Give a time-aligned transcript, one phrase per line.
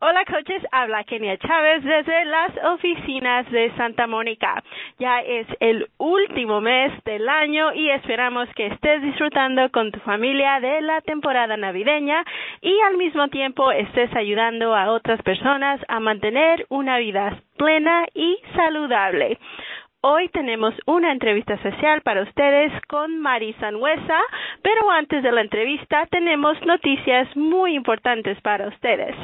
[0.00, 4.62] Hola coaches, habla Kenia Chávez desde las oficinas de Santa Mónica.
[5.00, 10.60] Ya es el último mes del año y esperamos que estés disfrutando con tu familia
[10.60, 12.24] de la temporada navideña
[12.60, 18.38] y al mismo tiempo estés ayudando a otras personas a mantener una vida plena y
[18.54, 19.36] saludable.
[20.00, 24.20] Hoy tenemos una entrevista especial para ustedes con Mari Sanhuesa,
[24.62, 29.16] pero antes de la entrevista tenemos noticias muy importantes para ustedes.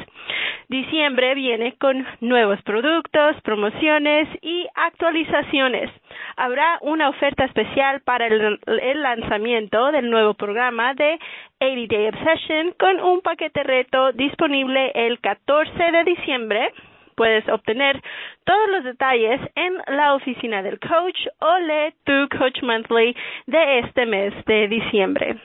[0.67, 5.89] Diciembre viene con nuevos productos, promociones y actualizaciones.
[6.35, 11.17] Habrá una oferta especial para el, el lanzamiento del nuevo programa de
[11.61, 16.73] 80 Day Obsession con un paquete reto disponible el 14 de diciembre
[17.15, 18.01] Puedes obtener
[18.43, 23.15] todos los detalles en la oficina del coach o lee tu Coach Monthly
[23.47, 25.37] de este mes de diciembre.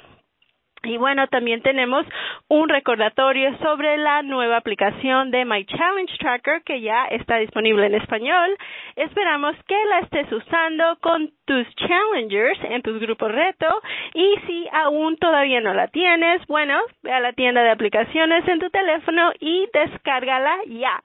[0.83, 2.07] Y bueno, también tenemos
[2.49, 7.97] un recordatorio sobre la nueva aplicación de My Challenge Tracker que ya está disponible en
[7.97, 8.57] español.
[8.97, 13.83] Esperamos que la estés usando con tus challengers en tus grupos reto
[14.15, 18.59] y si aún todavía no la tienes, bueno, ve a la tienda de aplicaciones en
[18.59, 20.99] tu teléfono y descárgala ya.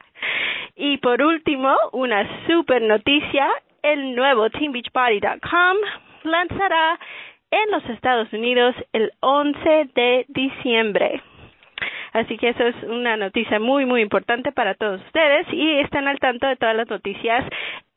[0.76, 3.48] Y por último, una super noticia,
[3.82, 5.76] el nuevo teambeachbody.com
[6.24, 6.98] lanzará
[7.50, 11.22] en los Estados Unidos el 11 de diciembre.
[12.12, 16.18] Así que eso es una noticia muy, muy importante para todos ustedes y están al
[16.18, 17.44] tanto de todas las noticias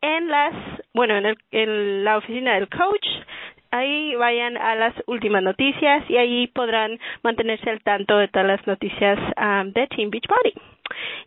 [0.01, 0.53] en las,
[0.93, 3.07] bueno, en, el, en la oficina del coach.
[3.71, 8.67] Ahí vayan a las últimas noticias y ahí podrán mantenerse al tanto de todas las
[8.67, 10.53] noticias um, de Team Beachbody.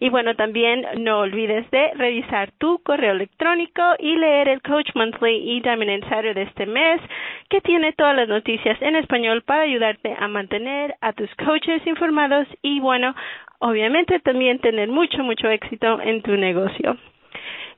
[0.01, 5.57] Y bueno, también no olvides de revisar tu correo electrónico y leer el Coach Monthly
[5.57, 7.01] y Diamond Insider de este mes,
[7.49, 12.47] que tiene todas las noticias en español para ayudarte a mantener a tus coaches informados
[12.63, 13.15] y bueno,
[13.59, 16.97] obviamente también tener mucho, mucho éxito en tu negocio.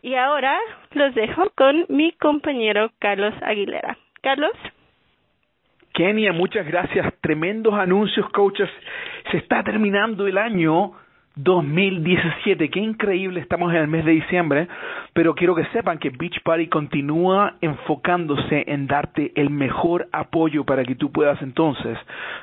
[0.03, 0.59] Y ahora
[0.93, 3.97] los dejo con mi compañero Carlos Aguilera.
[4.23, 4.53] Carlos.
[5.95, 7.15] Kenia, muchas gracias.
[7.21, 8.69] Tremendos anuncios, coaches.
[9.31, 10.93] Se está terminando el año
[11.37, 12.71] 2017.
[12.71, 14.69] Qué increíble, estamos en el mes de diciembre,
[15.13, 20.85] pero quiero que sepan que Beach Party continúa enfocándose en darte el mejor apoyo para
[20.85, 21.99] que tú puedas entonces,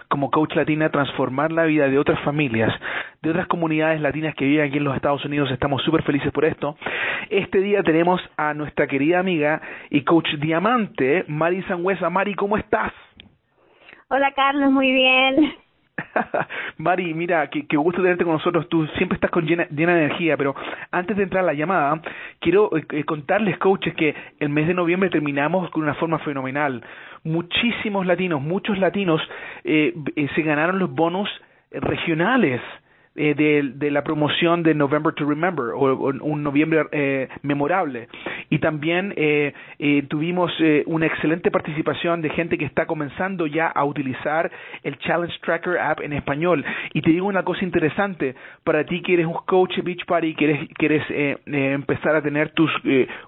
[0.09, 2.73] como coach latina, transformar la vida de otras familias,
[3.21, 5.49] de otras comunidades latinas que viven aquí en los Estados Unidos.
[5.51, 6.75] Estamos súper felices por esto.
[7.29, 12.09] Este día tenemos a nuestra querida amiga y coach diamante, Mari Sangüesa.
[12.09, 12.91] Mari, ¿cómo estás?
[14.09, 15.55] Hola Carlos, muy bien.
[16.77, 18.67] Mari, mira, qué, gusto tenerte con nosotros.
[18.69, 20.55] Tú siempre estás con llena, de energía, pero
[20.91, 22.01] antes de entrar a la llamada,
[22.39, 26.83] quiero eh, eh, contarles, coaches, que el mes de noviembre terminamos con una forma fenomenal.
[27.23, 29.21] Muchísimos latinos, muchos latinos
[29.63, 29.93] eh,
[30.35, 31.29] se ganaron los bonos
[31.71, 32.61] regionales
[33.15, 38.07] eh, de, de, la promoción de November to Remember o, un noviembre eh, memorable.
[38.49, 43.67] Y también eh, eh, tuvimos eh, una excelente participación de gente que está comenzando ya
[43.67, 44.51] a utilizar
[44.83, 46.63] el Challenge Tracker app en español.
[46.93, 50.67] Y te digo una cosa interesante, para ti que eres un coach Beach Party, quieres,
[50.75, 51.03] quieres
[51.45, 52.71] empezar a tener tus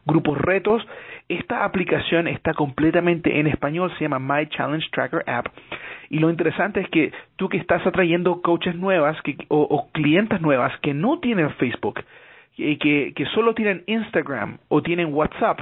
[0.06, 0.86] grupos retos,
[1.30, 5.48] esta aplicación está completamente en español, se llama My Challenge Tracker App.
[6.10, 9.90] Y lo interesante es que tú que estás atrayendo coaches nuevas que, o, o
[10.40, 12.04] nuevas que no tienen Facebook,
[12.56, 15.62] que, que solo tienen Instagram o tienen WhatsApp,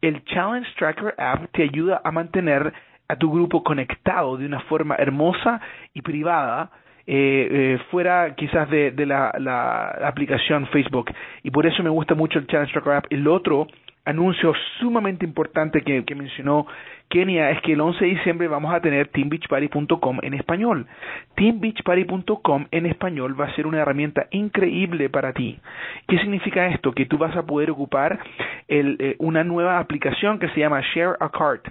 [0.00, 2.72] el Challenge Tracker App te ayuda a mantener
[3.08, 5.60] a tu grupo conectado de una forma hermosa
[5.92, 6.70] y privada
[7.06, 11.12] eh, eh, fuera quizás de, de la, la, aplicación Facebook.
[11.42, 13.06] Y por eso me gusta mucho el Challenge Tracker App.
[13.10, 13.66] El otro
[14.04, 16.66] anuncio sumamente importante que, mencionó
[17.08, 20.86] Kenia es que el 11 de diciembre vamos a tener teambeachparty.com en español.
[21.36, 25.58] Teambeachparty.com en español va a ser una herramienta increíble para ti.
[26.06, 26.92] ¿Qué significa esto?
[26.92, 28.18] Que tú vas a poder ocupar
[28.68, 31.66] el, eh, una nueva aplicación que se llama Share a Cart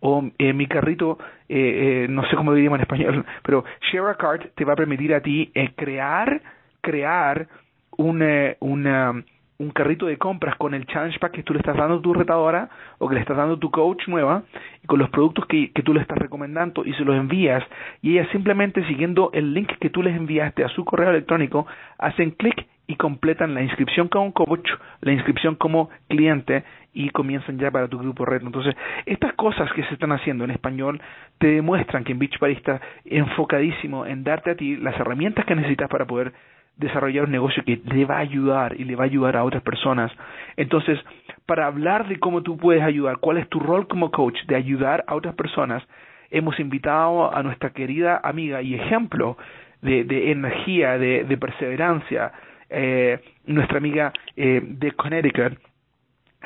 [0.00, 4.54] o eh, mi carrito, eh, no sé cómo diríamos en español, pero Share a Cart
[4.54, 6.40] te va a permitir a ti crear,
[6.80, 7.48] crear
[7.96, 9.24] una, una
[9.58, 12.14] un carrito de compras con el challenge pack que tú le estás dando a tu
[12.14, 14.44] retadora o que le estás dando a tu coach nueva
[14.82, 17.64] y con los productos que, que tú le estás recomendando y se los envías
[18.00, 21.66] y ella simplemente siguiendo el link que tú les enviaste a su correo electrónico
[21.98, 24.70] hacen clic y completan la inscripción como coach,
[25.02, 26.64] la inscripción como cliente
[26.94, 28.46] y comienzan ya para tu grupo reto.
[28.46, 28.74] Entonces,
[29.04, 31.00] estas cosas que se están haciendo en español
[31.36, 35.90] te demuestran que en Beachbody está enfocadísimo en darte a ti las herramientas que necesitas
[35.90, 36.32] para poder
[36.78, 39.62] desarrollar un negocio que le va a ayudar y le va a ayudar a otras
[39.62, 40.10] personas.
[40.56, 40.98] Entonces,
[41.46, 45.04] para hablar de cómo tú puedes ayudar, cuál es tu rol como coach de ayudar
[45.06, 45.82] a otras personas,
[46.30, 49.36] hemos invitado a nuestra querida amiga y ejemplo
[49.82, 52.32] de, de energía, de, perseverancia.
[52.70, 55.58] Eh, nuestra amiga eh, de Connecticut,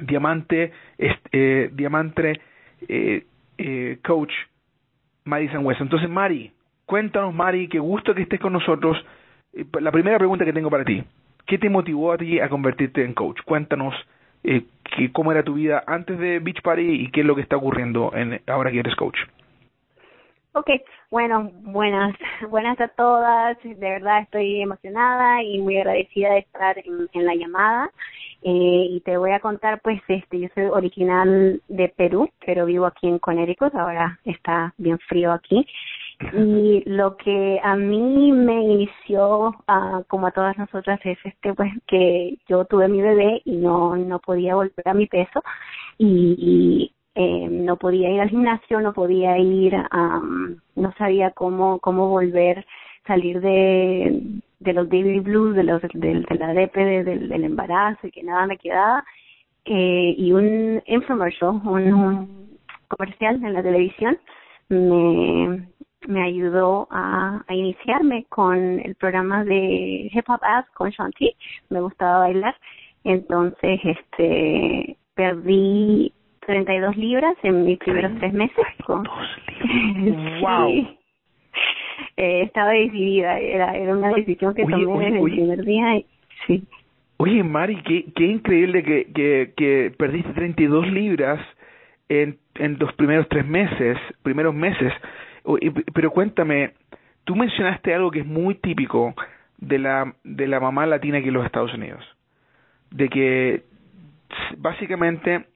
[0.01, 2.41] Diamante, eh, Diamante
[2.89, 3.25] eh,
[3.59, 4.33] eh, Coach
[5.25, 5.81] Madison West.
[5.81, 6.53] Entonces, Mari,
[6.87, 8.97] cuéntanos, Mari, qué gusto que estés con nosotros.
[9.53, 11.03] Eh, la primera pregunta que tengo para ti,
[11.47, 13.41] ¿qué te motivó a ti a convertirte en coach?
[13.45, 13.95] Cuéntanos
[14.45, 14.65] eh,
[15.13, 18.13] cómo era tu vida antes de Beach Party y qué es lo que está ocurriendo
[18.15, 19.19] en, ahora que eres coach.
[20.55, 20.69] Ok,
[21.11, 22.15] bueno, buenas,
[22.51, 23.57] buenas a todas.
[23.63, 27.91] De verdad estoy emocionada y muy agradecida de estar en, en la llamada.
[28.45, 32.87] Eh, y te voy a contar, pues, este, yo soy original de Perú, pero vivo
[32.87, 33.75] aquí en Connecticut.
[33.75, 35.65] Ahora está bien frío aquí.
[36.33, 41.73] Y lo que a mí me inició, uh, como a todas nosotras, es este, pues,
[41.87, 45.43] que yo tuve mi bebé y no, no podía volver a mi peso.
[45.99, 52.09] Y, eh, no podía ir al gimnasio, no podía ir, um, no sabía cómo, cómo
[52.09, 52.65] volver,
[53.07, 58.07] salir de, de los baby blues, de los, de, de la DP, del, del embarazo
[58.07, 59.05] y que nada me quedaba.
[59.65, 62.59] Eh, y un infomercial, un
[62.89, 64.19] comercial en la televisión,
[64.69, 65.69] me,
[66.07, 71.35] me ayudó a, a iniciarme con el programa de Hip Hop Ads con Shanti.
[71.71, 72.55] Me gustaba bailar.
[73.05, 76.13] Entonces, este, perdí
[76.47, 78.65] 32 libras en mis primeros tres meses.
[78.85, 79.05] Con...
[80.41, 80.69] ¡Wow!
[80.73, 80.99] sí.
[82.17, 85.35] eh, estaba decidida, era, era una decisión que Oye, tomé oye, desde oye.
[85.35, 85.97] el primer día.
[85.97, 86.07] Y,
[86.47, 86.65] sí.
[87.19, 91.41] Oye, Mari, qué, qué increíble que, que, que perdiste 32 libras
[92.09, 94.93] en, en los primeros tres meses, primeros meses.
[95.95, 96.73] Pero cuéntame,
[97.25, 99.15] tú mencionaste algo que es muy típico
[99.59, 102.05] de la, de la mamá latina aquí en los Estados Unidos.
[102.91, 103.63] De que
[104.59, 105.47] básicamente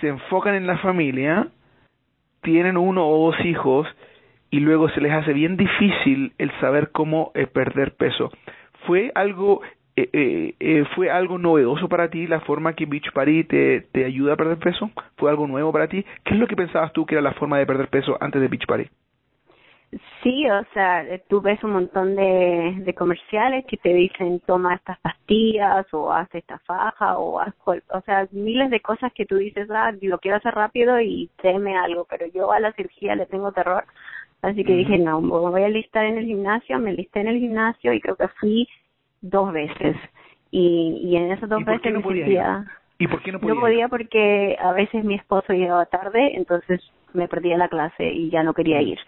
[0.00, 1.48] se enfocan en la familia,
[2.42, 3.86] tienen uno o dos hijos
[4.50, 8.30] y luego se les hace bien difícil el saber cómo perder peso.
[8.86, 9.62] ¿Fue algo
[9.94, 14.04] eh, eh, eh, fue algo novedoso para ti la forma que Beach Party te, te
[14.04, 14.90] ayuda a perder peso?
[15.16, 16.04] ¿Fue algo nuevo para ti?
[16.24, 18.48] ¿Qué es lo que pensabas tú que era la forma de perder peso antes de
[18.48, 18.88] Beach Party?
[20.22, 24.74] Sí, o sea, eh, tú ves un montón de, de comerciales que te dicen toma
[24.76, 29.36] estas pastillas o haz esta faja o haz, o sea, miles de cosas que tú
[29.36, 33.26] dices, ah, lo quiero hacer rápido y teme algo, pero yo a la cirugía le
[33.26, 33.84] tengo terror.
[34.40, 37.38] Así que dije, no, me voy a listar en el gimnasio, me listé en el
[37.38, 38.66] gimnasio y creo que fui
[39.22, 39.96] dos veces.
[40.50, 42.66] Y, y en esas dos ¿Y por qué veces no me sentía...
[42.98, 43.54] ¿Y por qué no podías?
[43.56, 46.80] No podía porque a veces mi esposo llegaba tarde, entonces
[47.14, 48.98] me perdía la clase y ya no quería ir.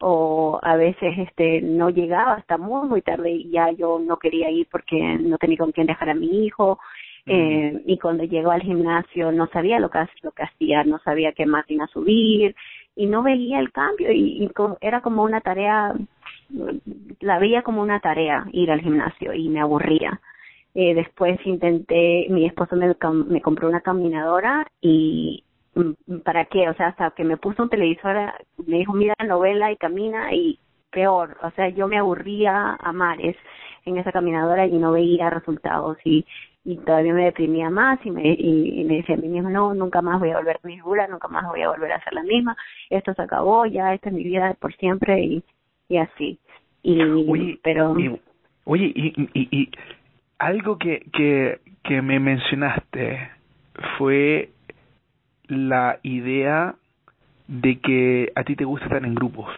[0.00, 4.50] O a veces este no llegaba hasta muy muy tarde y ya yo no quería
[4.50, 6.78] ir porque no tenía con quién dejar a mi hijo.
[7.26, 11.32] Eh, y cuando llegó al gimnasio no sabía lo que, lo que hacía, no sabía
[11.32, 12.54] qué máquina subir
[12.94, 14.50] y no veía el cambio y, y
[14.82, 15.94] era como una tarea,
[17.20, 20.20] la veía como una tarea ir al gimnasio y me aburría.
[20.74, 22.94] Eh, después intenté, mi esposo me,
[23.28, 25.44] me compró una caminadora y
[25.74, 26.68] mm, ¿para qué?
[26.68, 28.32] O sea, hasta que me puso un televisor,
[28.66, 30.58] me dijo, mira la novela y camina y
[30.90, 33.36] peor, o sea, yo me aburría a mares
[33.84, 36.24] en esa caminadora y no veía resultados y,
[36.64, 39.74] y todavía me deprimía más y me, y, y me decía a mí mismo, no,
[39.74, 42.14] nunca más voy a volver a mi figura, nunca más voy a volver a ser
[42.14, 42.56] la misma,
[42.90, 45.44] esto se acabó, ya esta es mi vida por siempre y,
[45.88, 46.38] y así.
[46.82, 48.20] Y, Oye, pero y,
[48.64, 49.70] oye, y, y, y
[50.38, 53.30] algo que, que, que me mencionaste
[53.96, 54.50] fue
[55.46, 56.74] la idea
[57.46, 59.50] de que a ti te gusta estar en grupos.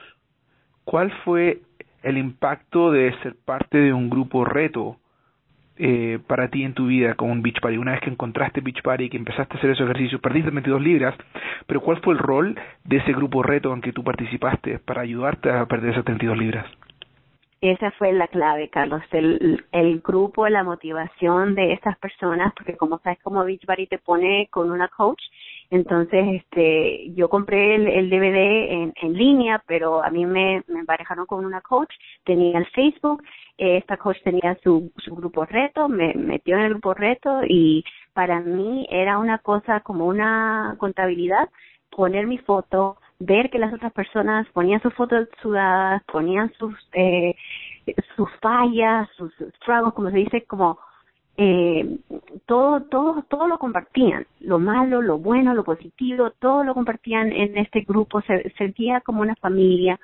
[0.85, 1.61] ¿Cuál fue
[2.03, 4.97] el impacto de ser parte de un grupo reto
[5.79, 7.79] eh, para ti en tu vida con un Beach Party?
[7.79, 10.81] Una vez que encontraste Beach Party y que empezaste a hacer esos ejercicios, perdiste 22
[10.81, 11.15] libras,
[11.67, 15.51] pero ¿cuál fue el rol de ese grupo reto en que tú participaste para ayudarte
[15.51, 16.67] a perder esas 32 libras?
[17.61, 22.99] Esa fue la clave, Carlos, el, el grupo, la motivación de estas personas, porque como
[22.99, 25.23] sabes, como Beachbody te pone con una coach,
[25.71, 31.27] entonces este yo compré el, DVD en, en línea, pero a mí me, me emparejaron
[31.27, 31.91] con una coach,
[32.25, 33.23] tenía el Facebook,
[33.57, 38.41] esta coach tenía su, su grupo reto, me metió en el grupo reto y para
[38.41, 41.49] mí era una cosa como una contabilidad,
[41.91, 47.35] poner mi foto, ver que las otras personas ponían sus fotos sudadas, ponían sus eh,
[48.17, 50.79] sus fallas, sus struggles, como se dice, como
[51.37, 51.99] eh,
[52.47, 57.59] todo, todo, todo lo compartían, lo malo, lo bueno, lo positivo, todo lo compartían en
[57.59, 60.01] este grupo, se sentía como una familia.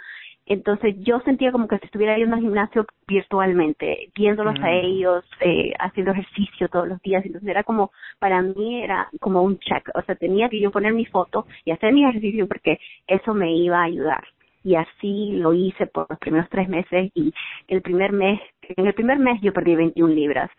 [0.46, 4.64] Entonces yo sentía como que si estuviera yendo al gimnasio virtualmente, viéndolos Mm.
[4.64, 7.24] a ellos, eh, haciendo ejercicio todos los días.
[7.24, 9.88] Entonces era como, para mí era como un check.
[9.94, 13.52] O sea, tenía que yo poner mi foto y hacer mi ejercicio porque eso me
[13.56, 14.24] iba a ayudar.
[14.64, 17.32] y así lo hice por los primeros tres meses y
[17.66, 18.40] el primer mes,
[18.76, 20.50] en el primer mes yo perdí 21 libras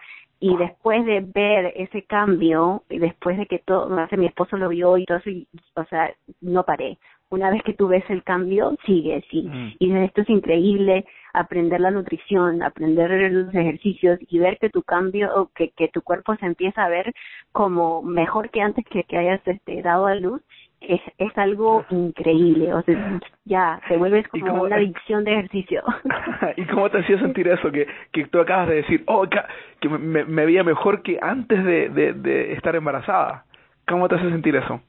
[0.42, 4.98] y después de ver ese cambio y después de que todo, mi esposo lo vio
[4.98, 5.30] y todo eso,
[5.76, 6.98] o sea, no paré.
[7.34, 9.42] Una vez que tú ves el cambio, sigue, sí.
[9.42, 9.72] Mm.
[9.80, 15.50] Y esto es increíble, aprender la nutrición, aprender los ejercicios y ver que tu cambio,
[15.56, 17.12] que, que tu cuerpo se empieza a ver
[17.52, 20.44] como mejor que antes que, que hayas este, dado a luz
[20.80, 25.82] es, es algo increíble, o sea, ya te vuelves como una adicción de ejercicio.
[26.58, 27.72] ¿Y cómo te hacía sentir eso?
[27.72, 29.26] Que, que tú acabas de decir, oh,
[29.80, 33.46] que me, me veía mejor que antes de, de, de estar embarazada.
[33.88, 34.82] ¿Cómo te hace sentir eso?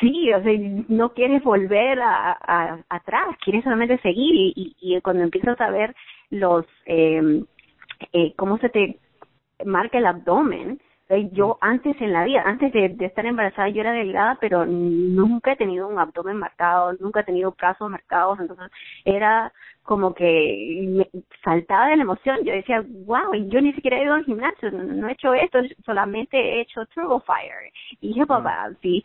[0.00, 0.52] Sí, o sea,
[0.88, 5.94] no quieres volver a, atrás, quieres solamente seguir y, y, y cuando empiezas a ver
[6.30, 7.44] los, eh,
[8.12, 8.98] eh, cómo se te
[9.64, 10.80] marca el abdomen,
[11.32, 15.56] yo antes en la vida, antes de, estar embarazada, yo era delgada, pero nunca he
[15.56, 18.70] tenido un abdomen marcado, nunca he tenido brazos marcados, entonces
[19.04, 21.08] era como que me
[21.42, 22.44] saltaba de la emoción.
[22.44, 26.36] Yo decía, wow, yo ni siquiera he ido al gimnasio, no he hecho esto, solamente
[26.36, 27.72] he hecho Turbo Fire
[28.02, 28.44] y Hip Hop
[28.82, 29.02] y,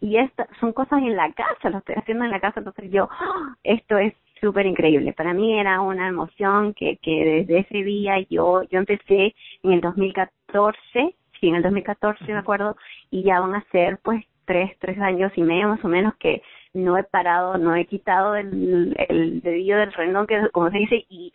[0.00, 3.06] y estas son cosas en la casa, lo estoy haciendo en la casa, entonces yo,
[3.10, 3.54] ¡ah!
[3.64, 5.12] esto es súper increíble.
[5.12, 9.80] Para mí era una emoción que, que desde ese día yo, yo empecé en el
[9.82, 12.76] 2014 sí, en el 2014 me acuerdo,
[13.10, 16.42] y ya van a ser pues tres, tres años y medio más o menos que
[16.72, 21.06] no he parado, no he quitado el, el dedillo del renón, que como se dice,
[21.08, 21.32] y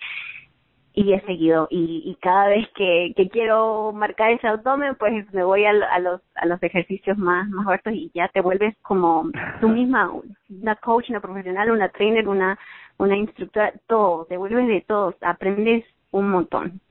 [0.94, 1.68] y he seguido.
[1.70, 6.00] Y, y cada vez que, que quiero marcar ese abdomen pues me voy a, a
[6.00, 9.30] los a los ejercicios más más fuertes y ya te vuelves como
[9.62, 10.12] tú misma
[10.50, 12.58] una coach una profesional una trainer una
[12.98, 16.82] una instructora todo te vuelves de todo aprendes un montón.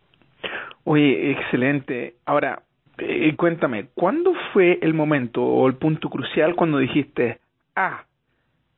[0.85, 2.15] Oye excelente.
[2.25, 2.63] Ahora
[2.99, 7.39] eh, cuéntame, ¿cuándo fue el momento o el punto crucial cuando dijiste,
[7.77, 8.05] ah,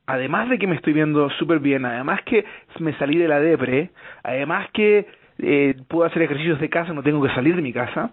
[0.05, 2.45] además de que me estoy viendo súper bien, además que
[2.79, 3.91] me salí de la depre,
[4.23, 5.07] además que
[5.39, 8.11] eh, puedo hacer ejercicios de casa, no tengo que salir de mi casa,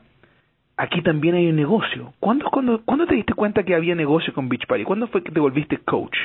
[0.76, 2.14] aquí también hay un negocio.
[2.20, 4.84] ¿Cuándo, cuándo, ¿Cuándo te diste cuenta que había negocio con Beach Party?
[4.84, 6.16] ¿Cuándo fue que te volviste coach?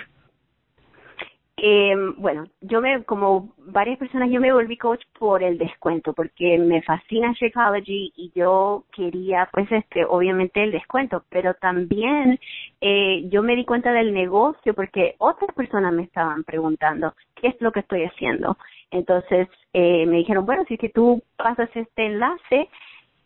[1.57, 6.57] Eh, bueno, yo me, como varias personas, yo me volví coach por el descuento, porque
[6.57, 12.39] me fascina Shakeology y yo quería, pues, este, obviamente el descuento, pero también
[12.81, 17.61] eh, yo me di cuenta del negocio porque otras personas me estaban preguntando qué es
[17.61, 18.57] lo que estoy haciendo.
[18.91, 22.69] Entonces eh, me dijeron, bueno, si es que tú pasas este enlace,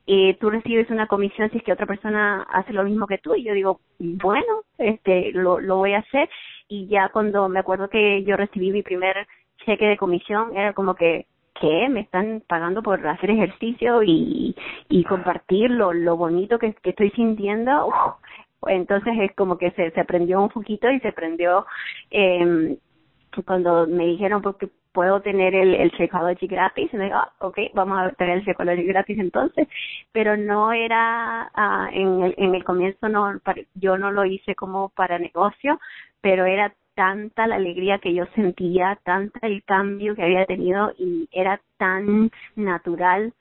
[0.08, 3.36] eh, tú recibes una comisión si es que otra persona hace lo mismo que tú
[3.36, 6.30] y yo digo bueno este lo, lo voy a hacer
[6.70, 9.28] y ya cuando me acuerdo que yo recibí mi primer
[9.66, 11.26] cheque de comisión era como que
[11.60, 11.90] ¿qué?
[11.90, 14.56] Me están pagando por hacer ejercicio y,
[14.90, 18.16] y compartir lo, lo bonito que, que estoy sintiendo.
[18.68, 21.66] Entonces es como que se, se prendió un poquito y se prendió
[22.12, 22.78] eh,
[23.46, 27.60] cuando me dijeron porque puedo tener el, el Shakeology gratis, y me digo, ah, ok,
[27.76, 29.68] vamos a tener el Shakeology gratis entonces,
[30.12, 33.40] pero no era, uh, en, el, en el comienzo no,
[33.76, 35.80] yo no lo hice como para negocio,
[36.20, 41.30] pero era tanta la alegría que yo sentía, tanta el cambio que había tenido y
[41.32, 43.34] era tan natural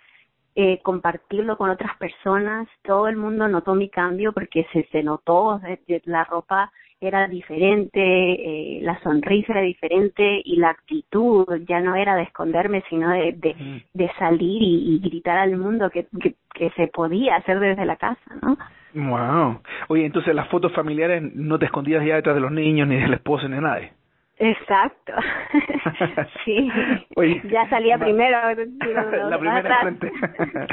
[0.58, 5.60] eh, compartirlo con otras personas, todo el mundo notó mi cambio porque se, se notó,
[6.06, 12.16] la ropa era diferente, eh, la sonrisa era diferente y la actitud ya no era
[12.16, 16.86] de esconderme, sino de, de, de salir y, gritar al mundo que, que, que se
[16.88, 18.56] podía hacer desde la casa, ¿no?
[18.94, 19.60] Wow.
[19.88, 23.12] Oye, entonces las fotos familiares no te escondías ya detrás de los niños, ni del
[23.12, 23.92] esposo, ni de nadie.
[24.38, 25.12] Exacto.
[26.44, 26.70] sí.
[27.16, 28.38] Oye, ya salía primero.
[29.30, 30.12] la primera frente.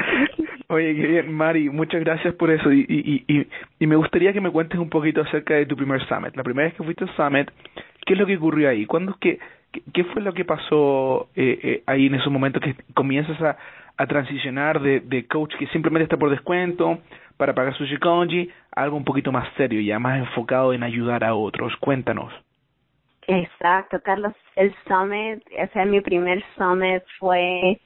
[0.68, 2.70] Oye, qué bien, Mari, muchas gracias por eso.
[2.70, 3.46] Y, y, y,
[3.78, 6.36] y me gustaría que me cuentes un poquito acerca de tu primer summit.
[6.36, 7.50] La primera vez que fuiste al summit,
[8.04, 8.84] ¿qué es lo que ocurrió ahí?
[8.84, 9.38] ¿Cuándo es que,
[9.92, 13.56] qué fue lo que pasó eh, eh, ahí en esos momentos que comienzas a,
[13.96, 16.98] a transicionar de, de coach que simplemente está por descuento
[17.38, 21.24] para pagar su Shikonji a algo un poquito más serio, ya más enfocado en ayudar
[21.24, 21.74] a otros?
[21.80, 22.32] Cuéntanos.
[23.26, 24.34] Exacto, Carlos.
[24.56, 27.80] El summit, o sea, mi primer summit fue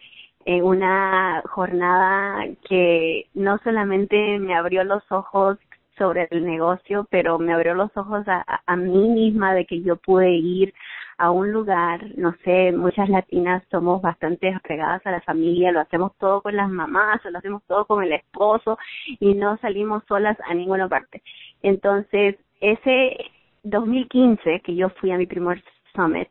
[0.44, 5.58] en una jornada que no solamente me abrió los ojos
[5.96, 9.96] sobre el negocio, pero me abrió los ojos a, a, mí misma de que yo
[9.96, 10.72] pude ir
[11.18, 16.12] a un lugar, no sé, muchas latinas somos bastante apegadas a la familia, lo hacemos
[16.18, 18.78] todo con las mamás, lo hacemos todo con el esposo
[19.18, 21.22] y no salimos solas a ninguna parte.
[21.62, 23.16] Entonces, ese
[23.62, 25.62] 2015, que yo fui a mi primer
[25.94, 26.28] summit,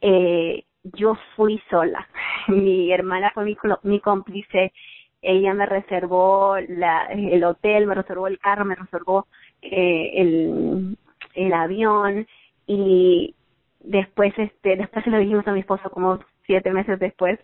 [0.00, 2.06] eh, yo fui sola.
[2.48, 4.72] Mi hermana fue mi, mi cómplice.
[5.20, 9.26] Ella me reservó la, el hotel, me reservó el carro, me reservó
[9.62, 10.96] eh, el,
[11.34, 12.26] el avión
[12.66, 13.34] y
[13.80, 17.38] después este después se lo dijimos a mi esposo como siete meses después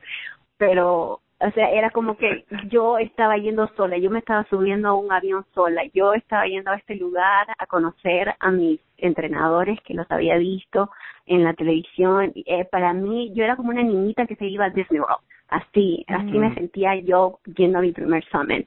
[0.57, 4.95] pero o sea era como que yo estaba yendo sola yo me estaba subiendo a
[4.95, 9.95] un avión sola yo estaba yendo a este lugar a conocer a mis entrenadores que
[9.95, 10.91] los había visto
[11.27, 14.71] en la televisión eh, para mí yo era como una niñita que se iba a
[14.71, 16.55] Disney World así así me mm.
[16.55, 18.67] sentía yo yendo a mi primer summit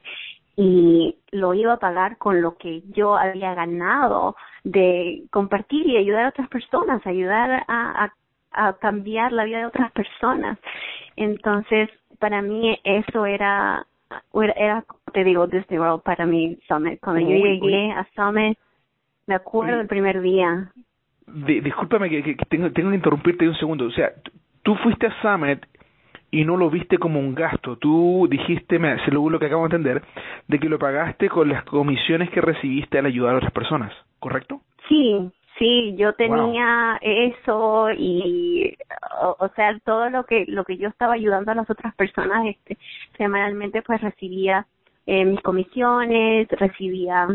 [0.60, 6.24] y lo iba a pagar con lo que yo había ganado de compartir y ayudar
[6.24, 8.12] a otras personas, ayudar a,
[8.50, 10.58] a, cambiar la vida de otras personas.
[11.14, 11.88] Entonces,
[12.18, 13.86] para mí eso era,
[14.56, 17.00] era, te digo, Disney World para mí Summit.
[17.00, 18.58] Cuando yo llegué a Summit,
[19.26, 20.72] me acuerdo del primer día.
[21.26, 23.86] discúlpame que, que, tengo, tengo que interrumpirte un segundo.
[23.86, 24.12] O sea,
[24.62, 25.64] tú fuiste a Summit
[26.30, 27.76] y no lo viste como un gasto.
[27.76, 30.02] Tú dijiste, me, según lo que acabo de entender,
[30.46, 34.60] de que lo pagaste con las comisiones que recibiste al ayudar a otras personas, ¿correcto?
[34.88, 38.76] Sí, sí, yo tenía eso y,
[39.20, 42.78] o, sea, todo lo que lo que yo estaba ayudando a las otras personas, este,
[43.16, 44.66] semanalmente, pues recibía
[45.06, 47.28] eh, mis comisiones, recibía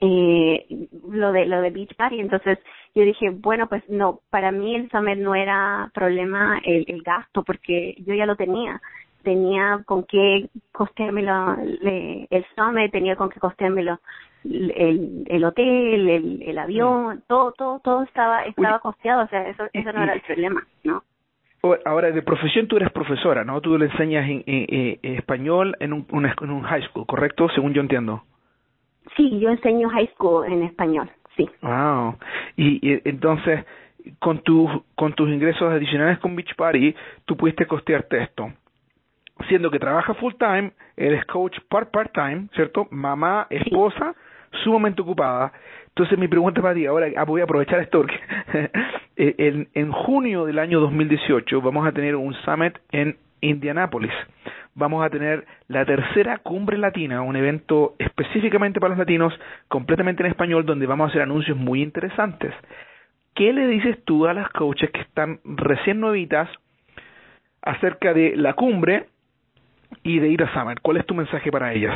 [0.00, 2.58] eh, lo de lo de Beach Party, entonces
[2.94, 7.42] yo dije, bueno, pues no, para mí el Summit no era problema el, el gasto,
[7.42, 8.80] porque yo ya lo tenía.
[9.22, 13.98] Tenía con qué costeármelo el Summit, tenía con qué costeármelo
[14.76, 19.64] el, el hotel, el, el avión, todo, todo, todo estaba, estaba costeado, o sea, eso,
[19.72, 21.02] eso no era el problema, ¿no?
[21.84, 23.60] Ahora, de profesión tú eres profesora, ¿no?
[23.60, 24.44] Tú le enseñas en,
[25.02, 27.48] español en un, en un high school, ¿correcto?
[27.56, 28.22] Según yo entiendo.
[29.16, 31.48] Sí, yo enseño high school en español sí.
[31.62, 32.16] Wow.
[32.56, 33.64] Y, entonces,
[34.18, 38.52] con, tus con tus ingresos adicionales con Beach Party, tú pudiste costearte esto.
[39.48, 42.88] Siendo que trabaja full time, eres coach part part time, ¿cierto?
[42.90, 44.14] Mamá, esposa,
[44.64, 45.52] sumamente ocupada.
[45.88, 48.20] Entonces mi pregunta para ti, ahora ah, voy a aprovechar esto porque
[49.16, 54.12] en, en junio del año 2018 vamos a tener un summit en Indianápolis
[54.76, 59.32] vamos a tener la tercera cumbre latina, un evento específicamente para los latinos,
[59.68, 62.52] completamente en español, donde vamos a hacer anuncios muy interesantes.
[63.34, 66.48] ¿Qué le dices tú a las coaches que están recién nuevitas
[67.62, 69.06] acerca de la cumbre
[70.02, 70.80] y de ir a Summer?
[70.80, 71.94] ¿Cuál es tu mensaje para ellas?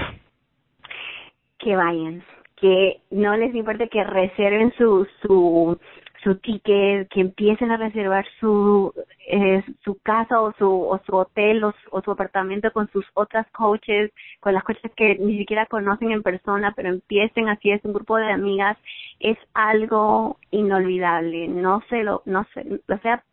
[1.59, 2.23] Que vayan,
[2.61, 5.79] que no les importe que reserven su, su
[6.23, 8.93] su ticket, que empiecen a reservar su
[9.27, 11.73] eh, su casa o su o su hotel o
[12.05, 16.73] su, apartamento con sus otras coaches, con las coaches que ni siquiera conocen en persona,
[16.77, 18.77] pero empiecen así es un grupo de amigas,
[19.19, 21.49] es algo inolvidable.
[21.49, 23.25] No se lo no sé, o sea,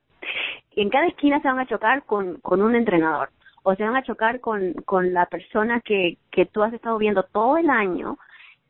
[0.76, 3.30] en cada esquina se van a chocar con con un entrenador
[3.64, 7.24] o se van a chocar con con la persona que que tú has estado viendo
[7.24, 8.18] todo el año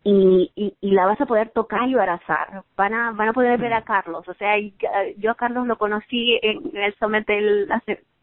[0.08, 2.64] y, y, y, la vas a poder tocar y abrazar.
[2.78, 4.26] Van a, van a poder ver a Carlos.
[4.30, 4.56] O sea,
[5.18, 7.68] yo a Carlos lo conocí en el Summit del,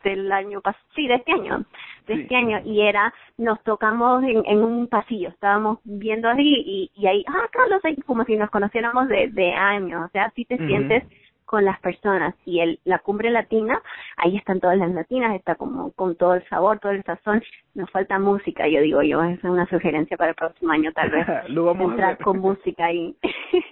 [0.03, 1.62] del año pasado, sí, de este año,
[2.07, 6.90] de este año, y era, nos tocamos en, en un pasillo, estábamos viendo así y,
[6.94, 10.07] y ahí, ah, Carlos, ahí, como si nos conociéramos de, de años.
[10.07, 11.05] O sea, así te sientes
[11.45, 13.81] con las personas y el la cumbre latina
[14.17, 17.43] ahí están todas las latinas está como con todo el sabor todo el sazón
[17.75, 21.27] nos falta música yo digo yo es una sugerencia para el próximo año tal vez
[21.49, 23.17] Lo vamos entrar con música ahí.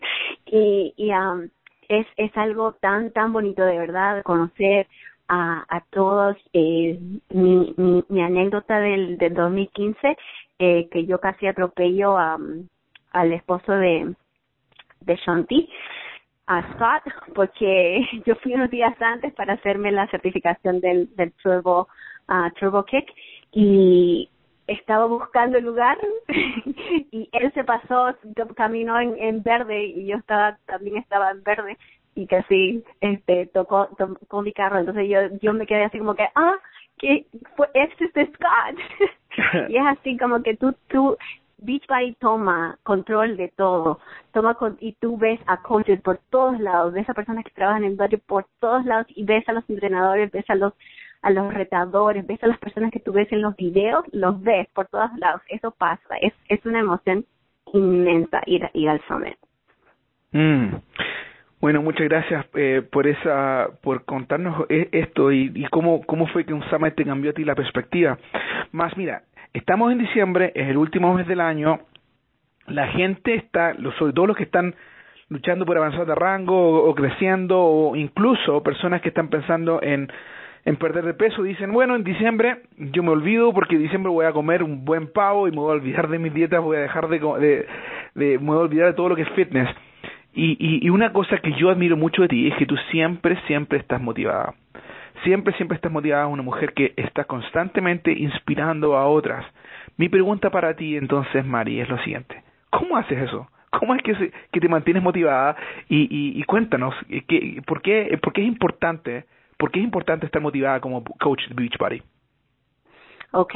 [0.47, 1.49] Y y um,
[1.89, 4.87] es es algo tan tan bonito de verdad conocer
[5.29, 6.99] a, a todos eh,
[7.31, 10.17] mi, mi, mi anécdota del del 2015
[10.59, 12.39] eh, que yo casi atropello a,
[13.13, 14.15] al esposo de
[15.01, 15.71] de Shanti
[16.59, 17.03] a Scott
[17.35, 21.89] porque yo fui unos días antes para hacerme la certificación del, del Turbo,
[22.29, 23.07] uh, Turbo Kick
[23.53, 24.29] y
[24.67, 25.99] estaba buscando el lugar
[27.11, 28.15] y él se pasó,
[28.55, 31.77] caminó en, en verde y yo estaba también estaba en verde
[32.15, 34.79] y casi este tocó, tocó mi carro.
[34.79, 36.57] Entonces yo yo me quedé así como que ah
[36.99, 41.17] que fue este es Scott y es así como que tú tú
[41.63, 44.01] Beachbody toma control de todo,
[44.33, 47.85] toma con, y tú ves a coaches por todos lados, ves a personas que trabajan
[47.85, 50.73] en el por todos lados y ves a los entrenadores, ves a los
[51.23, 54.67] a los retadores, ves a las personas que tú ves en los videos, los ves
[54.75, 57.25] por todos lados, eso pasa, es es una emoción
[57.73, 59.37] inmensa ir, ir al summit.
[60.33, 60.77] Mm.
[61.61, 66.45] Bueno, muchas gracias eh, por esa, por contarnos e, esto y, y cómo, cómo fue
[66.45, 68.19] que un summit te cambió a ti la perspectiva.
[68.73, 69.23] Más, mira,
[69.55, 71.81] Estamos en diciembre, es el último mes del año,
[72.69, 74.75] la gente está, sobre todo los que están
[75.29, 80.09] luchando por avanzar de rango o, creciendo o incluso personas que están pensando en,
[80.79, 84.33] perder de peso dicen, bueno, en diciembre yo me olvido porque en diciembre voy a
[84.33, 87.09] comer un buen pavo y me voy a olvidar de mis dietas, voy a dejar
[87.09, 87.67] de, de,
[88.15, 89.69] de me voy a olvidar de todo lo que es fitness.
[90.35, 93.79] Y, y una cosa que yo admiro mucho de ti es que tú siempre, siempre
[93.79, 94.55] estás motivada.
[95.25, 99.45] Siempre, siempre estás motivada, una mujer que está constantemente inspirando a otras.
[99.97, 102.43] Mi pregunta para ti entonces, Mari, es lo siguiente.
[102.71, 103.49] ¿Cómo haces eso?
[103.71, 105.57] ¿Cómo es que, que te mantienes motivada?
[105.89, 106.95] Y, y, y cuéntanos,
[107.29, 109.25] que, ¿por, qué, ¿por qué es importante
[109.63, 112.03] por qué es importante estar motivada como coach de Beachbody?
[113.31, 113.55] Ok,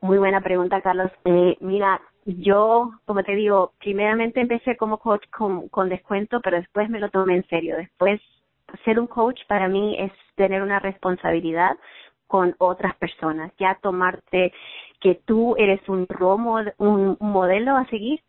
[0.00, 1.12] muy buena pregunta, Carlos.
[1.24, 6.98] Eh, mira, yo, como te digo, primeramente empecé como coach con descuento, pero después me
[6.98, 7.76] lo tomé en serio.
[7.76, 8.20] Después,
[8.84, 11.76] ser un coach para mí es tener una responsabilidad
[12.26, 14.52] con otras personas, ya tomarte
[15.00, 16.06] que tú eres un,
[16.78, 18.20] un, modelo a seguir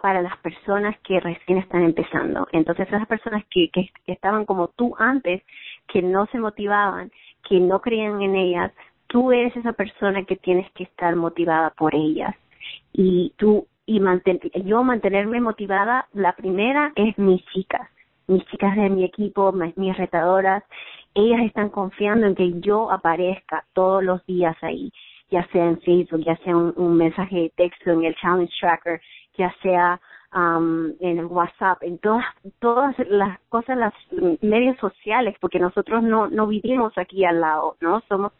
[0.00, 2.46] para las personas que recién están empezando.
[2.52, 5.42] Entonces, esas personas que, que, estaban como tú antes,
[5.88, 7.10] que no se motivaban,
[7.48, 8.72] que no creían en ellas,
[9.06, 12.34] tú eres esa persona que tienes que estar motivada por ellas.
[12.92, 14.00] Y tú, y
[14.64, 17.88] yo mantenerme motivada, la primera es mis chicas,
[18.30, 20.62] mis chicas de mi equipo, mis retadoras,
[21.14, 24.92] ellas están confiando en que yo aparezca todos los días ahí,
[25.30, 29.00] ya sea en Facebook, ya sea un, mensaje de texto en el Challenge Tracker,
[29.36, 30.00] ya sea
[30.32, 32.24] um, en el WhatsApp, en todas,
[32.60, 33.94] todas las cosas, las
[34.42, 38.00] medios sociales, porque nosotros no, no vivimos aquí al lado, ¿no?
[38.08, 38.32] Somos,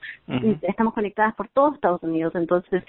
[0.63, 2.85] estamos conectadas por todos Estados Unidos, entonces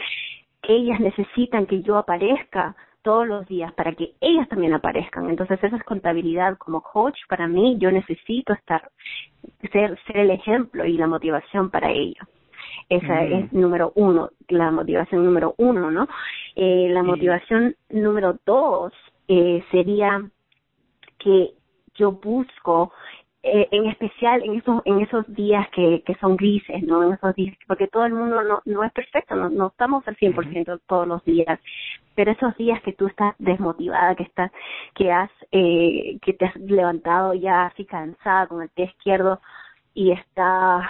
[0.64, 5.30] ellas necesitan que yo aparezca todos los días para que ellas también aparezcan.
[5.30, 8.90] Entonces esa es contabilidad como coach para mí, yo necesito estar,
[9.72, 12.22] ser, ser el ejemplo y la motivación para ello.
[12.90, 13.34] Esa mm.
[13.34, 16.08] es número uno, la motivación número uno, ¿no?
[16.56, 18.94] Eh, la motivación número dos
[19.28, 20.22] eh, sería
[21.18, 21.52] que
[21.96, 22.92] yo busco
[23.44, 27.34] eh, en especial en esos en esos días que, que son grises no en esos
[27.34, 31.08] días porque todo el mundo no no es perfecto no, no estamos al 100% todos
[31.08, 31.60] los días
[32.14, 34.52] pero esos días que tú estás desmotivada que estás
[34.94, 39.42] que has eh, que te has levantado ya así cansada con el pie izquierdo
[39.96, 40.88] y está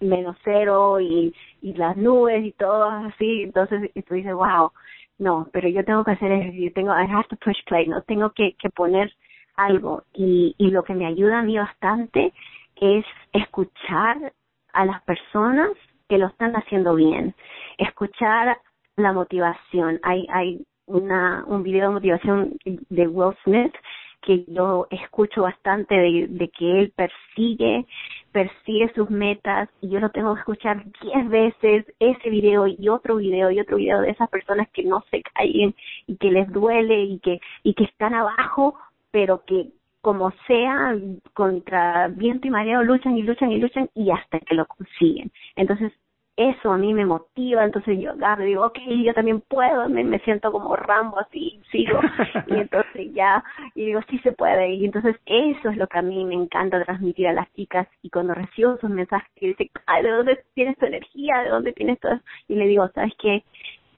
[0.00, 1.32] menos cero y,
[1.62, 4.72] y las nubes y todo así entonces y tú dices wow
[5.18, 8.30] no pero yo tengo que hacer ejercicio tengo I have to push play no tengo
[8.30, 9.12] que que poner
[9.56, 12.32] algo y, y lo que me ayuda a mí bastante
[12.76, 14.32] es escuchar
[14.72, 15.70] a las personas
[16.08, 17.34] que lo están haciendo bien,
[17.78, 18.58] escuchar
[18.96, 20.00] la motivación.
[20.02, 23.74] Hay, hay una, un video de motivación de Will Smith
[24.22, 27.86] que yo escucho bastante de, que él persigue,
[28.32, 33.16] persigue sus metas y yo lo tengo que escuchar diez veces ese video y otro
[33.16, 35.74] video y otro video de esas personas que no se caen
[36.06, 38.76] y que les duele y que, y que están abajo
[39.10, 40.94] pero que como sea,
[41.34, 45.32] contra viento y mareo luchan y luchan y luchan y hasta que lo consiguen.
[45.56, 45.92] Entonces,
[46.36, 50.04] eso a mí me motiva, entonces yo agarro y digo, ok, yo también puedo, me,
[50.04, 51.98] me siento como Rambo así, sigo,
[52.48, 53.42] y entonces ya,
[53.74, 56.84] y digo, sí se puede, y entonces eso es lo que a mí me encanta
[56.84, 60.76] transmitir a las chicas, y cuando recibo esos mensajes que dicen, ay, ¿de dónde tienes
[60.76, 61.38] tu energía?
[61.38, 62.20] ¿De dónde tienes todo?
[62.48, 63.42] Y le digo, ¿sabes qué?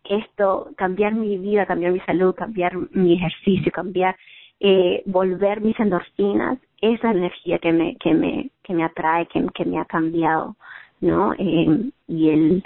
[0.05, 4.17] Esto, cambiar mi vida, cambiar mi salud, cambiar mi ejercicio, cambiar
[4.61, 9.65] eh, volver mis endorfinas, esa energía que me, que me, que me atrae, que, que
[9.65, 10.57] me ha cambiado,
[11.01, 11.33] ¿no?
[11.35, 12.65] Eh, y el,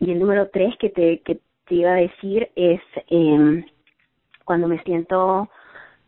[0.00, 3.64] y el número tres que te, que te iba a decir es, eh,
[4.44, 5.48] cuando me siento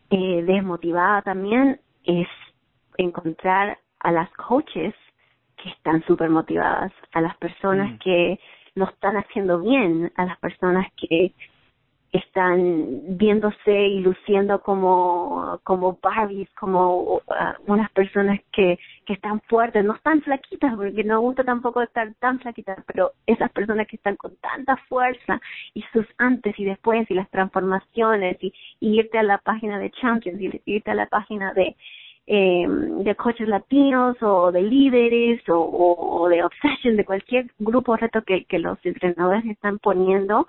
[0.09, 2.27] eh, desmotivada también, es
[2.97, 4.93] encontrar a las coaches
[5.57, 7.97] que están súper motivadas, a las personas mm.
[7.97, 8.39] que
[8.75, 11.33] lo están haciendo bien, a las personas que
[12.17, 17.21] están viéndose y luciendo como como Barbies, como uh,
[17.67, 22.39] unas personas que que están fuertes, no están flaquitas porque no gusta tampoco estar tan
[22.39, 25.39] flaquitas, pero esas personas que están con tanta fuerza
[25.73, 30.41] y sus antes y después y las transformaciones y, irte a la página de Champions
[30.41, 31.75] y irte a la página de
[32.27, 38.21] eh, de coaches latinos o de líderes o, o, de Obsession, de cualquier grupo reto
[38.21, 40.47] que, que los entrenadores están poniendo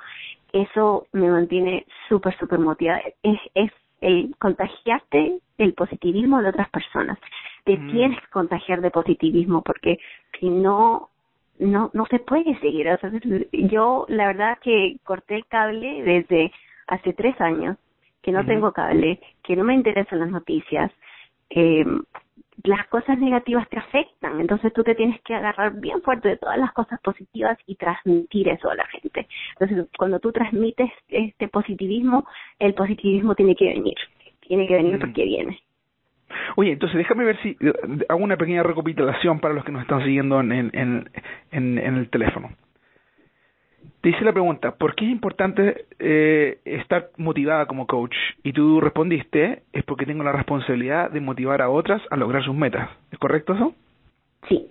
[0.53, 3.03] eso me mantiene súper, súper motivada.
[3.23, 7.19] Es, es el contagiarte el positivismo de otras personas.
[7.64, 7.91] Te mm.
[7.91, 9.99] tienes que contagiar de positivismo porque
[10.38, 11.11] si no,
[11.59, 12.88] no, no se puede seguir.
[12.88, 13.11] O sea,
[13.53, 16.53] yo la verdad que corté el cable desde
[16.87, 17.77] hace tres años,
[18.23, 20.91] que no tengo cable, que no me interesan las noticias,
[21.51, 21.85] eh,
[22.65, 26.59] las cosas negativas te afectan, entonces tú te tienes que agarrar bien fuerte de todas
[26.59, 29.29] las cosas positivas y transmitir eso a la gente.
[29.59, 32.27] Entonces, cuando tú transmites este positivismo,
[32.59, 33.97] el positivismo tiene que venir,
[34.41, 35.01] tiene que venir mm.
[35.01, 35.61] porque viene.
[36.57, 37.73] Oye, entonces déjame ver si eh,
[38.09, 42.11] hago una pequeña recapitulación para los que nos están siguiendo en, en, en, en el
[42.11, 42.51] teléfono.
[44.01, 48.14] Te hice la pregunta, ¿por qué es importante eh, estar motivada como coach?
[48.42, 52.55] Y tú respondiste, es porque tengo la responsabilidad de motivar a otras a lograr sus
[52.55, 52.90] metas.
[53.11, 53.74] ¿Es correcto eso?
[54.48, 54.70] Sí.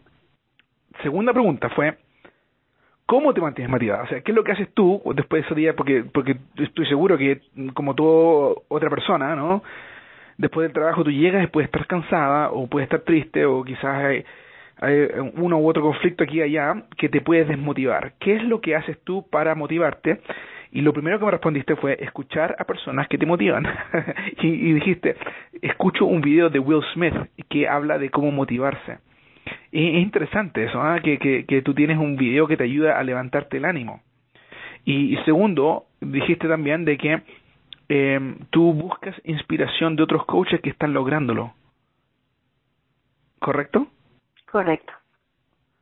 [1.04, 1.98] Segunda pregunta fue,
[3.06, 4.04] ¿cómo te mantienes motivada?
[4.04, 5.76] O sea, ¿qué es lo que haces tú después de ese día?
[5.76, 7.42] Porque, porque estoy seguro que,
[7.74, 9.64] como toda otra persona, ¿no?
[10.38, 14.06] Después del trabajo tú llegas y puedes estar cansada o puedes estar triste o quizás
[14.06, 14.26] hay
[14.80, 18.14] hay uno u otro conflicto aquí allá que te puedes desmotivar.
[18.20, 20.22] ¿Qué es lo que haces tú para motivarte?
[20.72, 23.66] Y lo primero que me respondiste fue escuchar a personas que te motivan.
[24.42, 25.16] y, dijiste,
[25.62, 27.16] escucho un video de Will Smith
[27.50, 29.00] que habla de cómo motivarse.
[29.72, 31.00] Y es interesante eso, ¿ah?
[31.02, 34.02] que, que, tú tienes un video que te ayuda a levantarte el ánimo.
[34.86, 37.22] Y, segundo, dijiste también de que
[37.90, 41.54] eh, tú buscas inspiración de otros coaches que están lográndolo.
[43.40, 43.88] ¿Correcto?
[44.52, 44.94] Correcto.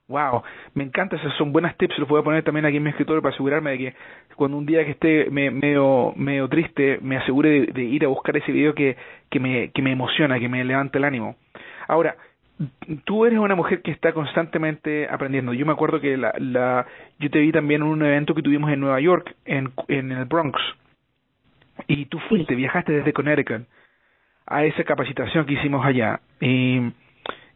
[0.08, 0.44] Wow,
[0.76, 3.24] me encanta, esos son buenas tips, los voy a poner también aquí en mi escritorio
[3.24, 3.96] para asegurarme de que
[4.36, 8.52] cuando un día que esté medio, medio triste, me asegure de, ir a buscar ese
[8.52, 8.96] video que,
[9.32, 11.38] que, me, que me emociona, que me levanta el ánimo.
[11.88, 12.16] Ahora,
[13.06, 15.54] tú eres una mujer que está constantemente aprendiendo.
[15.54, 16.86] Yo me acuerdo que la, la,
[17.18, 20.26] yo te vi también en un evento que tuvimos en Nueva York, en, en el
[20.26, 20.60] Bronx,
[21.88, 23.68] y tú fuiste, viajaste desde Connecticut
[24.46, 26.20] a esa capacitación que hicimos allá.
[26.40, 26.78] Y,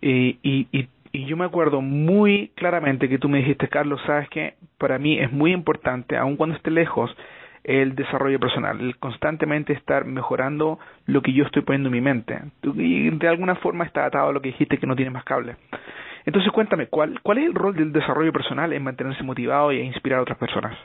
[0.01, 4.55] y, y, y yo me acuerdo muy claramente que tú me dijiste, Carlos, sabes que
[4.77, 7.15] para mí es muy importante, aun cuando esté lejos,
[7.63, 12.39] el desarrollo personal, el constantemente estar mejorando lo que yo estoy poniendo en mi mente.
[12.63, 15.55] Y de alguna forma está atado a lo que dijiste que no tiene más cable.
[16.25, 20.19] Entonces cuéntame, ¿cuál, ¿cuál es el rol del desarrollo personal en mantenerse motivado y inspirar
[20.19, 20.77] a otras personas?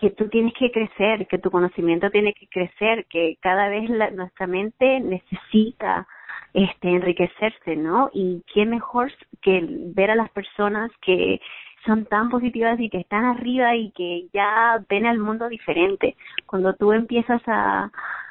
[0.00, 4.46] que tú tienes que crecer, que tu conocimiento tiene que crecer, que cada vez nuestra
[4.46, 6.06] mente necesita
[6.54, 8.10] este enriquecerse, ¿no?
[8.12, 11.40] Y qué mejor que ver a las personas que
[11.84, 16.16] son tan positivas y que están arriba y que ya ven al mundo diferente.
[16.46, 17.90] Cuando tú empiezas a,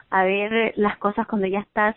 [0.09, 1.95] a ver las cosas cuando ya estás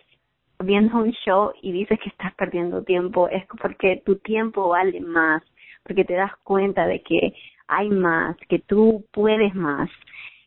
[0.61, 5.43] viendo un show y dices que estás perdiendo tiempo, es porque tu tiempo vale más,
[5.83, 7.33] porque te das cuenta de que
[7.69, 9.91] hay más, que tú puedes más.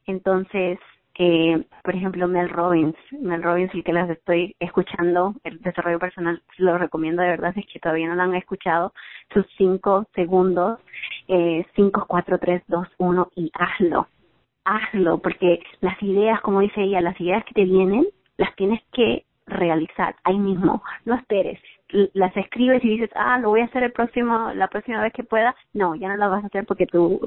[0.06, 0.80] Entonces,
[1.16, 6.42] eh, por ejemplo, Mel Robbins, Mel Robbins, el que las estoy escuchando, el desarrollo personal,
[6.58, 8.94] lo recomiendo de verdad, si es que todavía no lo han escuchado,
[9.34, 10.80] sus cinco segundos,
[11.28, 14.08] eh, cinco, cuatro, tres, dos, uno, y hazlo,
[14.64, 18.06] hazlo, porque las ideas, como dice ella, las ideas que te vienen,
[18.38, 21.60] las tienes que realizar ahí mismo, no esperes,
[22.14, 25.24] las escribes y dices, ah, lo voy a hacer el próximo, la próxima vez que
[25.24, 27.20] pueda, no, ya no la vas a hacer porque tú,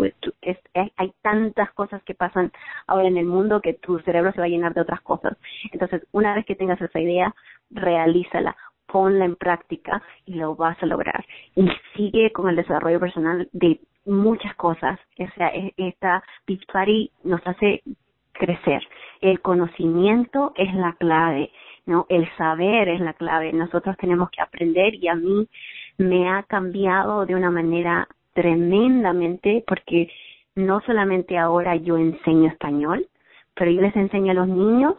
[0.43, 2.53] es, hay tantas cosas que pasan
[2.87, 5.37] ahora en el mundo que tu cerebro se va a llenar de otras cosas.
[5.73, 7.35] Entonces, una vez que tengas esa idea,
[7.71, 11.25] realízala, ponla en práctica y lo vas a lograr.
[11.57, 14.99] Y sigue con el desarrollo personal de muchas cosas.
[15.19, 17.83] O sea, e, esta Beach Party nos hace
[18.33, 18.83] crecer.
[19.21, 21.51] El conocimiento es la clave
[21.87, 22.07] ¿no?
[22.09, 23.53] El saber es la clave.
[23.53, 25.49] Nosotros tenemos que aprender y a mí
[25.99, 30.11] me ha cambiado de una manera tremendamente porque
[30.55, 33.07] no solamente ahora yo enseño español,
[33.55, 34.95] pero yo les enseño a los niños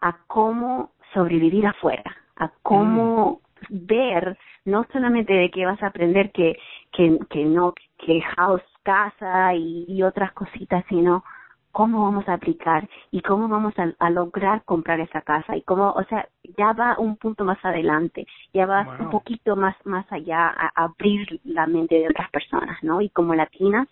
[0.00, 3.86] a cómo sobrevivir afuera, a cómo mm.
[3.86, 6.56] ver, no solamente de qué vas a aprender que,
[6.92, 11.24] que, que no, que house, casa y, y otras cositas, sino
[11.72, 16.04] cómo vamos a aplicar y cómo vamos a, lograr comprar esa casa y cómo, o
[16.04, 20.70] sea, ya va un punto más adelante, ya va un poquito más más allá a,
[20.84, 23.00] abrir la mente de otras personas, ¿no?
[23.00, 23.88] Y como latinas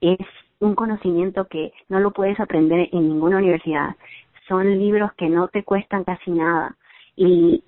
[0.00, 0.18] es
[0.60, 3.96] un conocimiento que no lo puedes aprender en ninguna universidad.
[4.46, 6.76] Son libros que no te cuestan casi nada
[7.16, 7.62] y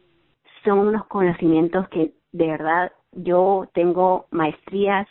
[0.65, 5.09] son unos conocimientos que de verdad yo tengo maestrías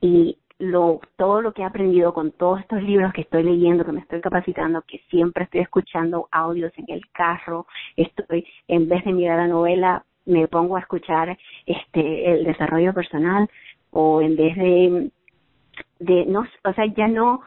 [0.00, 3.92] y lo, todo lo que he aprendido con todos estos libros que estoy leyendo, que
[3.92, 9.12] me estoy capacitando, que siempre estoy escuchando audios en el carro, estoy, en vez de
[9.12, 13.48] mirar la novela, me pongo a escuchar este, el desarrollo personal,
[13.90, 15.10] o en vez de,
[15.98, 17.40] de, no, o sea, ya no,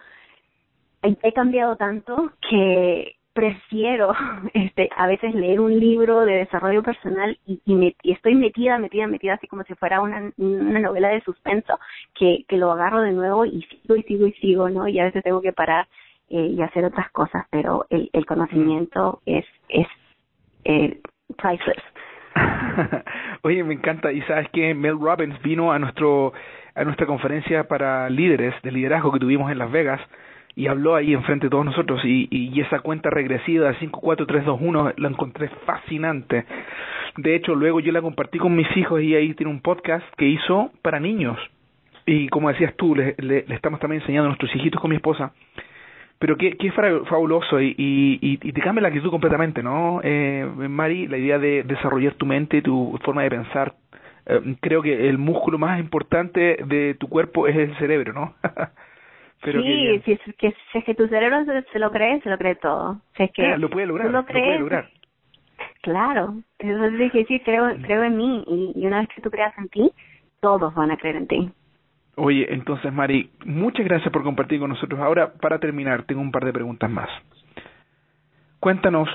[1.03, 4.13] he cambiado tanto que prefiero
[4.53, 9.33] este a veces leer un libro de desarrollo personal y, y, estoy metida metida metida
[9.33, 11.79] así como si fuera una, una novela de suspenso
[12.15, 15.05] que, que lo agarro de nuevo y sigo y sigo y sigo no y a
[15.05, 15.87] veces tengo que parar
[16.29, 19.87] eh, y hacer otras cosas pero el, el conocimiento es es
[20.65, 21.01] eh,
[21.37, 21.83] priceless
[23.43, 24.11] Oye, me encanta.
[24.11, 26.33] Y sabes que Mel Robbins vino a nuestro
[26.75, 30.01] a nuestra conferencia para líderes de liderazgo que tuvimos en Las Vegas
[30.55, 35.09] y habló ahí enfrente de todos nosotros y, y, esa cuenta regresiva de 54321 la
[35.09, 36.45] encontré fascinante.
[37.17, 40.27] De hecho, luego yo la compartí con mis hijos y ahí tiene un podcast que
[40.27, 41.37] hizo para niños.
[42.05, 45.33] y como decías tú, le, le, estamos también enseñando a nuestros hijitos con mi esposa,
[46.19, 49.99] pero qué, qué fabuloso y, y, y te cambia la actitud completamente, ¿no?
[50.03, 53.73] Eh, Mari, la idea de desarrollar tu mente, tu forma de pensar,
[54.25, 58.35] eh, creo que el músculo más importante de tu cuerpo es el cerebro, ¿no?
[59.43, 62.37] Pero sí, si es, que, si es que tu cerebro se, lo cree, se lo
[62.37, 63.01] cree todo.
[63.17, 64.89] Si es que lo puede lograr, lo, puede lograr.
[65.81, 69.67] Claro, entonces dije, sí, creo, creo en mí y, una vez que tú creas en
[69.67, 69.91] ti,
[70.39, 71.51] todos van a creer en ti.
[72.15, 74.99] Oye, entonces Mari, muchas gracias por compartir con nosotros.
[75.01, 77.09] Ahora, para terminar, tengo un par de preguntas más.
[78.61, 79.09] Cuéntanos,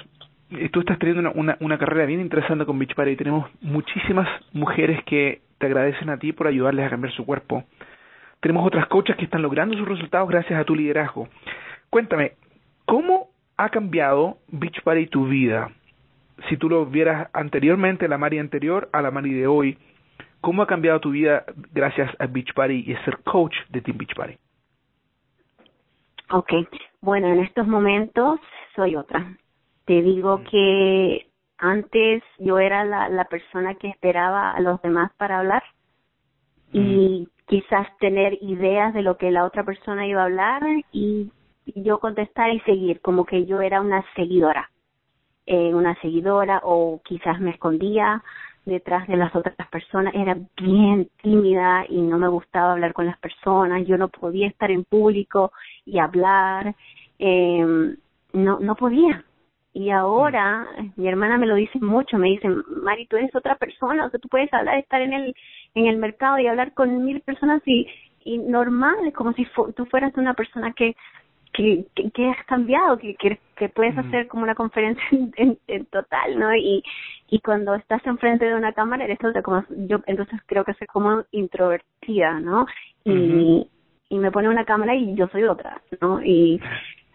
[0.51, 4.29] eh, tú estás teniendo una, una, carrera bien interesante con Beach Party y tenemos muchísimas
[4.53, 7.65] mujeres que te agradecen a ti por ayudarles a cambiar su cuerpo.
[8.41, 11.29] Tenemos otras coaches que están logrando sus resultados gracias a tu liderazgo.
[11.91, 12.33] Cuéntame,
[12.85, 15.71] ¿cómo ha cambiado Beach Party tu vida?
[16.49, 19.79] si tú lo vieras anteriormente, la Mari anterior a la Mari de hoy,
[20.41, 24.15] ¿cómo ha cambiado tu vida gracias a Beach Party y ser coach de Team Beach
[24.15, 24.37] Party?
[26.31, 26.53] Ok,
[27.01, 28.39] bueno, en estos momentos
[28.77, 29.37] soy otra.
[29.87, 30.45] Te digo mm.
[30.45, 35.63] que antes yo era la, la persona que esperaba a los demás para hablar
[36.73, 37.38] y mm.
[37.49, 41.31] Quizás tener ideas de lo que la otra persona iba a hablar y
[41.67, 44.71] yo contestar y seguir, como que yo era una seguidora
[45.51, 48.23] eh, una seguidora o quizás me escondía
[48.67, 53.19] detrás de las otras personas, era bien tímida y no me gustaba hablar con las
[53.19, 55.53] personas, yo no podía estar en público
[55.87, 56.75] y hablar,
[57.19, 57.95] eh,
[58.35, 59.25] no, no podía.
[59.73, 62.47] Y ahora mi hermana me lo dice mucho, me dice,
[62.83, 65.35] Mari, tú eres otra persona, o sea, tú puedes hablar, estar en el,
[65.75, 67.87] en el mercado y hablar con mil personas y,
[68.25, 70.95] y normal, como si tú fueras una persona que
[71.53, 76.55] que, que, has cambiado, que, que, puedes hacer como una conferencia en, en, total, ¿no?
[76.55, 76.83] Y,
[77.31, 80.87] y cuando estás enfrente de una cámara eres otra, como yo entonces creo que soy
[80.87, 82.67] como introvertida, ¿no?
[83.05, 83.67] Y,
[84.11, 86.23] y me pone una cámara y yo soy otra, ¿no?
[86.23, 86.61] Y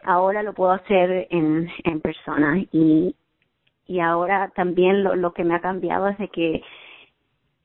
[0.04, 3.16] ahora lo puedo hacer en, en persona y,
[3.86, 6.64] y ahora también lo, lo que me ha cambiado es de que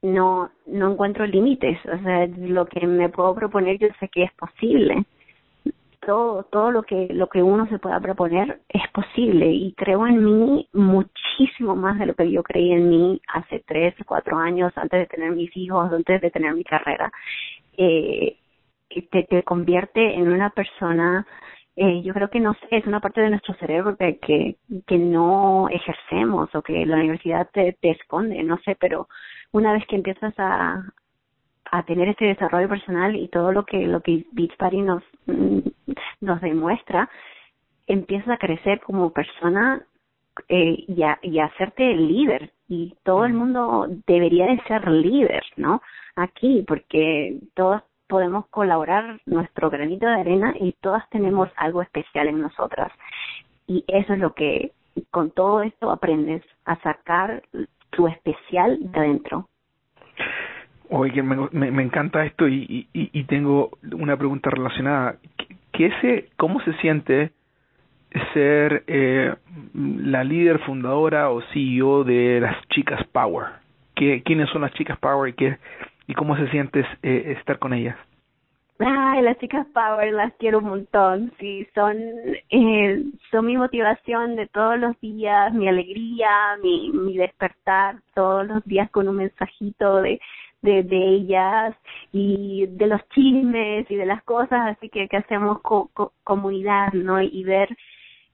[0.02, 4.32] no no encuentro límites, o sea, lo que me puedo proponer yo sé que es
[4.32, 5.04] posible.
[6.00, 9.50] Todo, todo lo que, lo que uno se pueda proponer es posible.
[9.50, 13.94] Y creo en mí muchísimo más de lo que yo creí en mí hace tres,
[14.06, 17.12] cuatro años antes de tener mis hijos, antes de tener mi carrera.
[17.76, 18.38] Eh,
[19.10, 21.26] te, te convierte en una persona
[21.80, 24.98] eh, yo creo que no sé, es una parte de nuestro cerebro que, que, que
[24.98, 29.08] no ejercemos o que la universidad te, te esconde, no sé, pero
[29.52, 30.82] una vez que empiezas a,
[31.70, 35.60] a tener este desarrollo personal y todo lo que lo que Beach Party nos mm,
[36.20, 37.08] nos demuestra
[37.86, 39.82] empiezas a crecer como persona
[40.48, 42.52] eh, y, a, y a hacerte líder.
[42.68, 45.80] Y todo el mundo debería de ser líder no
[46.16, 52.40] aquí porque todos podemos colaborar nuestro granito de arena y todas tenemos algo especial en
[52.40, 52.90] nosotras
[53.66, 54.72] y eso es lo que
[55.10, 57.42] con todo esto aprendes a sacar
[57.90, 59.48] tu especial de adentro
[60.90, 65.16] Oye, me, me, encanta esto y, y, y, tengo una pregunta relacionada.
[65.70, 67.30] ¿Qué, se, ¿Cómo se siente
[68.32, 69.34] ser eh,
[69.74, 73.48] la líder fundadora o CEO de las chicas Power?
[73.94, 75.58] ¿Qué, ¿Quiénes son las chicas Power y, qué,
[76.08, 77.96] y cómo se siente eh, estar con ellas?
[78.80, 81.96] Ay, las chicas Power las quiero un montón, sí, son,
[82.50, 88.64] eh, son mi motivación de todos los días, mi alegría, mi, mi despertar todos los
[88.64, 90.20] días con un mensajito de,
[90.62, 91.74] de, de ellas
[92.12, 95.60] y de los chismes y de las cosas así que, que hacemos
[96.22, 97.20] comunidad, ¿no?
[97.20, 97.76] Y ver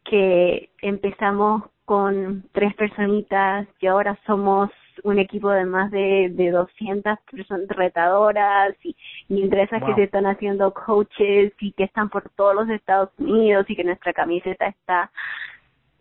[0.05, 4.71] que empezamos con tres personitas y ahora somos
[5.03, 8.97] un equipo de más de, de 200 personas retadoras y,
[9.29, 13.11] y entre esas que se están haciendo coaches y que están por todos los Estados
[13.19, 15.11] Unidos y que nuestra camiseta está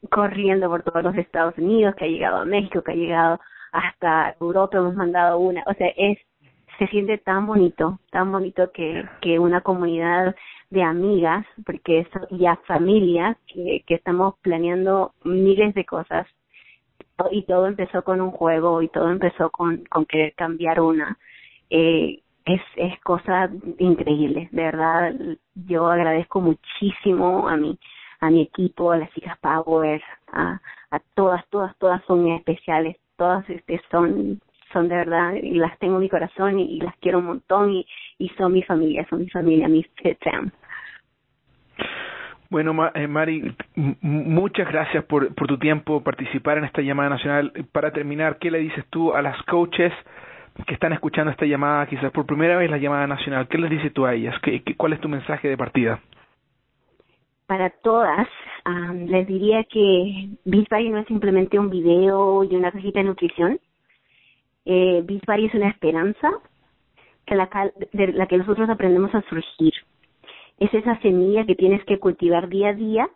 [0.10, 3.40] corriendo por todos los Estados Unidos, que ha llegado a México, que ha llegado
[3.72, 6.20] hasta Europa hemos mandado una, o sea, es
[6.78, 10.36] se siente tan bonito, tan bonito que, que una comunidad
[10.70, 16.26] de amigas, porque eso, ya familias que, que estamos planeando miles de cosas
[17.32, 21.18] y todo empezó con un juego y todo empezó con, con querer cambiar una.
[21.70, 25.14] Eh, es, es cosa increíble, de verdad.
[25.56, 27.78] Yo agradezco muchísimo a mi,
[28.20, 30.60] a mi equipo, a las chicas Power, a,
[30.92, 35.96] a todas, todas, todas son especiales todas este, son son de verdad y las tengo
[35.96, 37.86] en mi corazón y, las quiero un montón y,
[38.18, 40.52] y son mi familia, son mi familia, mi fit fam.
[42.54, 43.56] Bueno, eh, Mari,
[44.02, 47.52] muchas gracias por, por tu tiempo, participar en esta llamada nacional.
[47.72, 49.92] Para terminar, ¿qué le dices tú a las coaches
[50.68, 53.92] que están escuchando esta llamada, quizás por primera vez la llamada nacional, ¿qué les dices
[53.92, 54.36] tú a ellas?
[54.44, 56.00] ¿Qué, cuál es tu mensaje de partida?
[57.48, 58.28] Para todas,
[59.08, 63.60] les diría que Beachbody no es simplemente un video y una cajita de nutrición.
[64.66, 66.30] Eh, Beachbody es una esperanza
[67.26, 67.50] que la,
[67.94, 69.74] de la que nosotros aprendemos a surgir.
[70.64, 73.10] Es esa semilla que tienes que cultivar día a día,